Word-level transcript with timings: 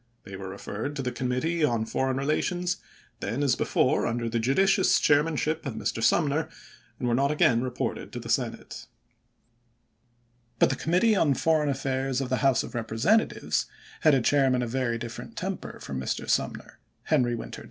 They 0.23 0.35
were 0.35 0.49
referred 0.49 0.95
to 0.95 1.03
the 1.03 1.11
Committee 1.11 1.63
on 1.63 1.85
Foreign 1.85 2.17
Eelations, 2.17 2.77
then, 3.19 3.43
as 3.43 3.55
be 3.55 3.65
fore, 3.65 4.07
under 4.07 4.27
the 4.27 4.39
judicious 4.39 4.99
chairmanship 4.99 5.63
of 5.63 5.75
Mr. 5.75 6.01
Sumner, 6.01 6.49
and 6.97 7.07
were 7.07 7.13
not 7.13 7.29
again 7.29 7.61
reported 7.61 8.11
to 8.13 8.19
the 8.19 8.27
Senate. 8.27 8.87
But 10.57 10.71
the 10.71 10.75
Committee 10.75 11.15
on 11.15 11.35
Foreign 11.35 11.69
Affairs 11.69 12.19
of 12.19 12.29
the 12.29 12.37
House 12.37 12.63
of 12.63 12.73
Representatives 12.73 13.67
had 13.99 14.15
a 14.15 14.23
chairman 14.23 14.63
of 14.63 14.71
very 14.71 14.97
different 14.97 15.35
temper 15.37 15.79
from 15.79 15.99
Mr. 16.01 16.27
Sumner, 16.27 16.79
Henry 16.81 16.87
Winter 16.87 16.89
408 17.05 17.13
ABRAHAM 17.13 17.37
LINCOLN 17.37 17.51
chap. 17.51 17.59